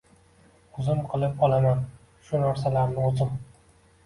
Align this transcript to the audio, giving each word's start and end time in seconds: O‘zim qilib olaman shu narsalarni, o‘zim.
O‘zim 0.83 1.03
qilib 1.11 1.43
olaman 1.49 1.83
shu 2.31 2.41
narsalarni, 2.45 3.05
o‘zim. 3.13 3.39